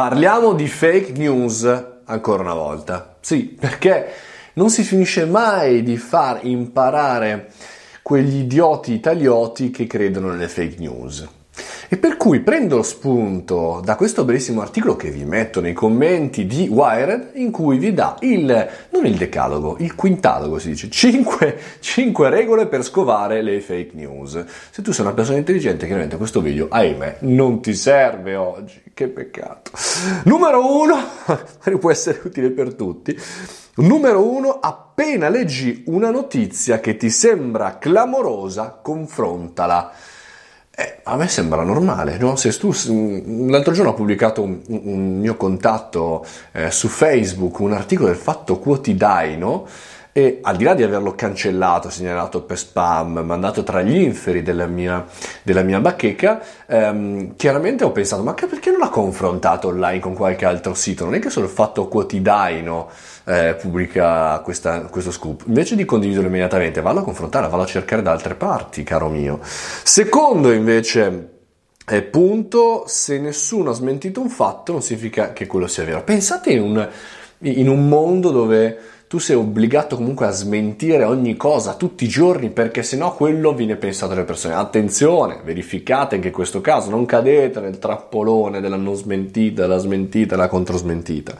Parliamo 0.00 0.54
di 0.54 0.66
fake 0.66 1.12
news 1.12 1.84
ancora 2.06 2.42
una 2.42 2.54
volta. 2.54 3.16
Sì, 3.20 3.54
perché 3.60 4.10
non 4.54 4.70
si 4.70 4.82
finisce 4.82 5.26
mai 5.26 5.82
di 5.82 5.98
far 5.98 6.38
imparare 6.46 7.52
quegli 8.00 8.38
idioti 8.38 8.94
italioti 8.94 9.70
che 9.70 9.86
credono 9.86 10.30
nelle 10.30 10.48
fake 10.48 10.76
news. 10.78 11.28
E 11.88 11.96
per 11.96 12.16
cui 12.16 12.40
prendo 12.40 12.82
spunto 12.82 13.80
da 13.84 13.96
questo 13.96 14.24
bellissimo 14.24 14.60
articolo 14.60 14.96
che 14.96 15.10
vi 15.10 15.24
metto 15.24 15.60
nei 15.60 15.72
commenti 15.72 16.46
di 16.46 16.68
Wired, 16.68 17.30
in 17.34 17.50
cui 17.50 17.78
vi 17.78 17.92
dà 17.92 18.16
il, 18.20 18.68
non 18.90 19.06
il 19.06 19.16
decalogo, 19.16 19.76
il 19.80 19.94
quintalogo 19.94 20.58
si 20.58 20.68
dice, 20.68 20.88
5, 20.88 21.58
5 21.80 22.28
regole 22.28 22.66
per 22.66 22.84
scovare 22.84 23.42
le 23.42 23.60
fake 23.60 23.90
news. 23.94 24.44
Se 24.70 24.82
tu 24.82 24.92
sei 24.92 25.04
una 25.04 25.14
persona 25.14 25.38
intelligente, 25.38 25.86
chiaramente 25.86 26.16
questo 26.16 26.40
video, 26.40 26.68
ahimè, 26.70 27.16
non 27.20 27.60
ti 27.60 27.74
serve 27.74 28.36
oggi. 28.36 28.82
Che 28.92 29.08
peccato. 29.08 29.70
Numero 30.24 30.78
1, 30.80 31.78
può 31.80 31.90
essere 31.90 32.20
utile 32.24 32.50
per 32.50 32.74
tutti. 32.74 33.18
Numero 33.76 34.28
1, 34.28 34.58
appena 34.60 35.28
leggi 35.28 35.84
una 35.86 36.10
notizia 36.10 36.80
che 36.80 36.96
ti 36.96 37.08
sembra 37.08 37.78
clamorosa, 37.78 38.78
confrontala. 38.82 39.92
A 41.12 41.16
me 41.16 41.26
sembra 41.26 41.64
normale, 41.64 42.18
no? 42.18 42.36
Se 42.36 42.56
tu, 42.56 42.72
l'altro 43.48 43.72
giorno 43.72 43.90
ho 43.90 43.94
pubblicato 43.94 44.42
un, 44.42 44.60
un 44.68 45.18
mio 45.18 45.34
contatto 45.34 46.24
eh, 46.52 46.70
su 46.70 46.86
Facebook, 46.86 47.58
un 47.58 47.72
articolo 47.72 48.06
del 48.10 48.16
Fatto 48.16 48.60
Quotidiano, 48.60 49.66
e 50.20 50.38
al 50.42 50.56
di 50.56 50.64
là 50.64 50.74
di 50.74 50.82
averlo 50.82 51.14
cancellato, 51.14 51.88
segnalato 51.88 52.42
per 52.42 52.58
spam, 52.58 53.20
mandato 53.24 53.62
tra 53.62 53.80
gli 53.80 53.96
inferi 53.96 54.42
della 54.42 54.66
mia, 54.66 55.06
della 55.42 55.62
mia 55.62 55.80
bacheca, 55.80 56.42
ehm, 56.66 57.36
chiaramente 57.36 57.84
ho 57.84 57.90
pensato, 57.90 58.22
ma 58.22 58.34
perché 58.34 58.70
non 58.70 58.80
l'ha 58.80 58.90
confrontato 58.90 59.68
online 59.68 60.00
con 60.00 60.14
qualche 60.14 60.44
altro 60.44 60.74
sito? 60.74 61.04
Non 61.04 61.14
è 61.14 61.18
che 61.18 61.30
solo 61.30 61.46
il 61.46 61.52
Fatto 61.52 61.88
Quotidiano 61.88 62.90
eh, 63.24 63.56
pubblica 63.58 64.38
questa, 64.40 64.82
questo 64.82 65.10
scoop. 65.10 65.44
Invece 65.46 65.74
di 65.74 65.84
condividerlo 65.86 66.28
immediatamente, 66.28 66.82
vallo 66.82 67.00
a 67.00 67.04
confrontare, 67.04 67.48
vallo 67.48 67.62
a 67.62 67.66
cercare 67.66 68.02
da 68.02 68.10
altre 68.10 68.34
parti, 68.34 68.82
caro 68.82 69.08
mio. 69.08 69.38
Secondo 69.42 70.52
invece 70.52 71.28
eh, 71.86 72.02
punto, 72.02 72.84
se 72.86 73.18
nessuno 73.18 73.70
ha 73.70 73.74
smentito 73.74 74.20
un 74.20 74.28
fatto 74.28 74.72
non 74.72 74.82
significa 74.82 75.32
che 75.32 75.46
quello 75.46 75.66
sia 75.66 75.84
vero. 75.84 76.02
Pensate 76.04 76.50
in 76.52 76.60
un, 76.60 76.88
in 77.42 77.68
un 77.68 77.88
mondo 77.88 78.30
dove 78.30 78.78
tu 79.10 79.18
sei 79.18 79.34
obbligato 79.34 79.96
comunque 79.96 80.26
a 80.26 80.30
smentire 80.30 81.02
ogni 81.02 81.36
cosa 81.36 81.74
tutti 81.74 82.04
i 82.04 82.08
giorni 82.08 82.50
perché 82.50 82.84
sennò 82.84 83.14
quello 83.14 83.52
viene 83.52 83.74
pensato 83.74 84.14
dalle 84.14 84.24
persone. 84.24 84.54
Attenzione, 84.54 85.40
verificate 85.42 86.14
anche 86.14 86.28
in 86.28 86.32
questo 86.32 86.60
caso, 86.60 86.90
non 86.90 87.06
cadete 87.06 87.58
nel 87.58 87.80
trappolone 87.80 88.60
della 88.60 88.76
non 88.76 88.94
smentita, 88.94 89.62
della 89.62 89.78
smentita, 89.78 90.36
della 90.36 90.48
controsmentita. 90.48 91.34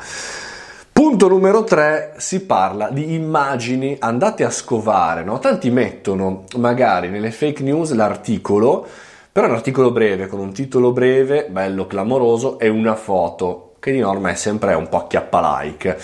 Punto 0.92 1.28
numero 1.28 1.62
3, 1.62 2.14
si 2.16 2.44
parla 2.44 2.90
di 2.90 3.14
immagini, 3.14 3.96
andate 4.00 4.44
a 4.44 4.50
scovare, 4.50 5.22
no? 5.22 5.38
Tanti 5.38 5.70
mettono 5.70 6.44
magari 6.56 7.08
nelle 7.08 7.30
fake 7.30 7.62
news 7.62 7.92
l'articolo, 7.92 8.86
però 9.30 9.46
è 9.46 9.48
un 9.48 9.54
articolo 9.54 9.92
breve, 9.92 10.26
con 10.26 10.40
un 10.40 10.52
titolo 10.52 10.90
breve, 10.90 11.46
bello, 11.48 11.86
clamoroso, 11.86 12.58
e 12.58 12.68
una 12.68 12.96
foto, 12.96 13.69
che 13.80 13.90
di 13.90 13.98
norma 13.98 14.30
è 14.30 14.34
sempre 14.34 14.74
un 14.74 14.88
po' 14.88 14.98
acchiappa 14.98 15.60
like. 15.60 15.98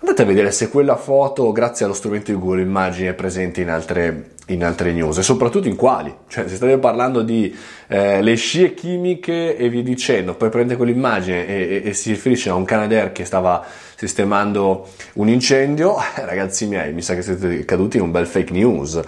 Andate 0.00 0.22
a 0.22 0.24
vedere 0.24 0.50
se 0.50 0.68
quella 0.68 0.96
foto, 0.96 1.52
grazie 1.52 1.84
allo 1.84 1.94
strumento 1.94 2.32
di 2.32 2.38
Google 2.38 2.62
Immagini, 2.62 3.08
è 3.08 3.14
presente 3.14 3.60
in 3.60 3.70
altre 3.70 4.32
in 4.52 4.64
altre 4.64 4.92
news 4.92 5.18
e 5.18 5.22
soprattutto 5.22 5.68
in 5.68 5.76
quali. 5.76 6.14
Cioè, 6.28 6.48
se 6.48 6.56
state 6.56 6.78
parlando 6.78 7.22
di 7.22 7.54
eh, 7.88 8.22
le 8.22 8.34
scie 8.34 8.74
chimiche 8.74 9.56
e 9.56 9.68
vi 9.68 9.82
dicendo, 9.82 10.34
poi 10.34 10.48
prende 10.48 10.76
quell'immagine 10.76 11.46
e, 11.46 11.82
e, 11.84 11.88
e, 11.88 11.92
si 11.92 12.10
riferisce 12.10 12.50
a 12.50 12.54
un 12.54 12.64
Canadair 12.64 13.12
che 13.12 13.24
stava 13.24 13.64
sistemando 13.96 14.88
un 15.14 15.28
incendio, 15.28 15.96
ragazzi 16.16 16.66
miei, 16.66 16.92
mi 16.92 17.02
sa 17.02 17.14
che 17.14 17.22
siete 17.22 17.64
caduti 17.64 17.96
in 17.98 18.04
un 18.04 18.10
bel 18.10 18.26
fake 18.26 18.52
news. 18.52 19.00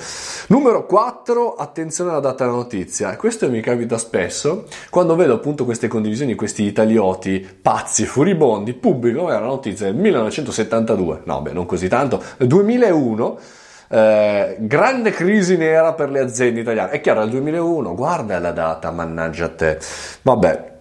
Numero 0.48 0.86
4, 0.86 1.55
attenzione 1.55 2.11
alla 2.11 2.20
data 2.20 2.45
della 2.45 2.57
notizia. 2.57 3.17
Questo 3.17 3.48
mi 3.51 3.61
capita 3.61 3.98
spesso 3.98 4.67
quando 4.91 5.17
vedo 5.17 5.35
appunto 5.35 5.64
queste 5.64 5.89
condivisioni, 5.89 6.35
questi 6.35 6.64
italioti 6.64 7.47
pazzi, 7.61 8.05
furibondi, 8.05 8.74
pubblico, 8.74 9.30
era 9.30 9.41
la 9.41 9.47
notizia 9.47 9.86
del 9.86 9.97
1972, 9.97 11.23
no 11.24 11.41
beh, 11.41 11.53
non 11.53 11.67
così 11.67 11.89
tanto, 11.89 12.23
2001 12.39 13.39
eh, 13.92 14.57
grande 14.61 15.11
crisi 15.11 15.58
nera 15.58 15.92
per 15.92 16.11
le 16.11 16.20
aziende 16.20 16.61
italiane. 16.61 16.92
È 16.92 17.01
chiaro, 17.03 17.20
è 17.20 17.25
il 17.25 17.30
2001, 17.30 17.95
guarda 17.95 18.39
la 18.39 18.53
data, 18.53 18.91
mannaggia 18.91 19.48
te. 19.48 19.79
Vabbè, 20.23 20.72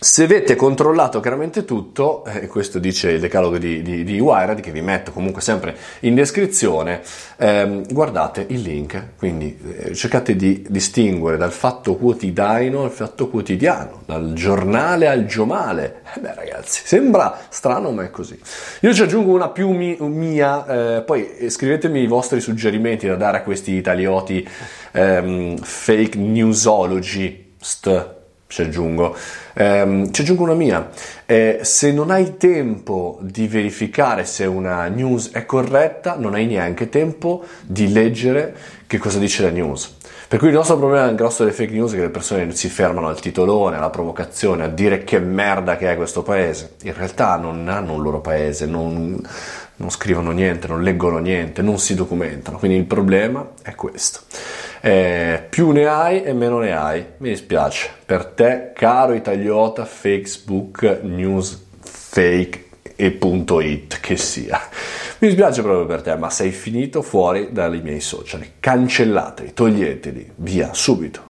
se 0.00 0.22
avete 0.22 0.54
controllato 0.54 1.18
chiaramente 1.18 1.64
tutto, 1.64 2.24
e 2.24 2.44
eh, 2.44 2.46
questo 2.46 2.78
dice 2.78 3.10
il 3.10 3.20
decalogo 3.20 3.58
di, 3.58 3.82
di, 3.82 4.04
di 4.04 4.20
Wired, 4.20 4.60
che 4.60 4.70
vi 4.70 4.80
metto 4.80 5.10
comunque 5.10 5.42
sempre 5.42 5.76
in 6.00 6.14
descrizione, 6.14 7.00
ehm, 7.36 7.92
guardate 7.92 8.46
il 8.48 8.60
link, 8.60 9.14
quindi 9.16 9.58
eh, 9.76 9.94
cercate 9.94 10.36
di 10.36 10.64
distinguere 10.68 11.36
dal 11.36 11.52
fatto 11.52 11.96
quotidiano 11.96 12.84
al 12.84 12.90
fatto 12.90 13.28
quotidiano, 13.28 14.02
dal 14.06 14.32
giornale 14.34 15.08
al 15.08 15.26
giomale. 15.26 16.02
Eh 16.14 16.20
beh 16.20 16.34
ragazzi, 16.34 16.82
sembra 16.84 17.36
strano 17.48 17.90
ma 17.90 18.04
è 18.04 18.10
così. 18.10 18.38
Io 18.82 18.94
ci 18.94 19.02
aggiungo 19.02 19.32
una 19.32 19.48
più 19.48 19.70
mi, 19.70 19.96
mia, 20.00 20.98
eh, 20.98 21.02
poi 21.02 21.48
scrivetemi 21.48 22.02
i 22.02 22.06
vostri 22.06 22.40
suggerimenti 22.40 23.06
da 23.06 23.16
dare 23.16 23.38
a 23.38 23.42
questi 23.42 23.72
italioti 23.72 24.46
ehm, 24.92 25.56
fake 25.56 26.16
newsology, 26.18 27.54
st, 27.60 28.16
ci 28.48 28.62
aggiungo. 28.62 29.14
Um, 29.54 30.10
ci 30.10 30.22
aggiungo 30.22 30.42
una 30.42 30.54
mia. 30.54 30.90
Eh, 31.26 31.60
se 31.62 31.92
non 31.92 32.10
hai 32.10 32.36
tempo 32.36 33.18
di 33.20 33.46
verificare 33.46 34.24
se 34.24 34.46
una 34.46 34.88
news 34.88 35.30
è 35.30 35.44
corretta, 35.44 36.16
non 36.16 36.34
hai 36.34 36.46
neanche 36.46 36.88
tempo 36.88 37.44
di 37.62 37.92
leggere 37.92 38.56
che 38.86 38.98
cosa 38.98 39.18
dice 39.18 39.42
la 39.42 39.50
news. 39.50 39.96
Per 40.26 40.38
cui 40.38 40.48
il 40.48 40.54
nostro 40.54 40.76
problema 40.76 41.10
grosso 41.12 41.42
delle 41.42 41.54
fake 41.54 41.72
news 41.72 41.92
è 41.92 41.96
che 41.96 42.02
le 42.02 42.10
persone 42.10 42.54
si 42.54 42.68
fermano 42.68 43.08
al 43.08 43.20
titolone, 43.20 43.76
alla 43.76 43.90
provocazione, 43.90 44.64
a 44.64 44.68
dire 44.68 45.04
che 45.04 45.18
merda 45.20 45.76
che 45.76 45.90
è 45.90 45.96
questo 45.96 46.22
paese. 46.22 46.74
In 46.82 46.94
realtà 46.94 47.36
non 47.36 47.68
hanno 47.68 47.94
un 47.94 48.02
loro 48.02 48.20
paese, 48.20 48.66
non, 48.66 49.18
non 49.76 49.90
scrivono 49.90 50.30
niente, 50.32 50.66
non 50.66 50.82
leggono 50.82 51.18
niente, 51.18 51.62
non 51.62 51.78
si 51.78 51.94
documentano. 51.94 52.58
Quindi 52.58 52.76
il 52.76 52.84
problema 52.84 53.46
è 53.62 53.74
questo 53.74 54.20
eh, 54.80 55.44
più 55.48 55.70
ne 55.70 55.86
hai 55.86 56.22
e 56.22 56.32
meno 56.32 56.58
ne 56.58 56.76
hai. 56.76 57.04
Mi 57.18 57.30
dispiace 57.30 57.88
per 58.04 58.24
te, 58.26 58.72
caro 58.74 59.12
italiota, 59.14 59.84
Facebook 59.84 61.00
News 61.02 61.66
Fake 61.80 62.66
e 62.96 63.10
punto 63.12 63.60
it 63.60 64.00
che 64.00 64.16
sia. 64.16 64.60
Mi 65.18 65.28
dispiace 65.28 65.62
proprio 65.62 65.86
per 65.86 66.02
te, 66.02 66.16
ma 66.16 66.30
sei 66.30 66.50
finito 66.50 67.02
fuori 67.02 67.48
dai 67.52 67.80
miei 67.80 68.00
social. 68.00 68.44
Cancellateli, 68.60 69.52
toglieteli, 69.52 70.32
via, 70.36 70.72
subito. 70.72 71.26